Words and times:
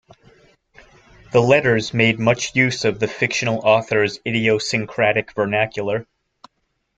The 1.31 1.41
letters 1.41 1.93
made 1.93 2.17
much 2.17 2.55
use 2.55 2.85
of 2.85 2.99
the 2.99 3.07
fictional 3.07 3.59
author's 3.63 4.19
idiosyncratic 4.25 5.35
vernacular. 5.35 6.07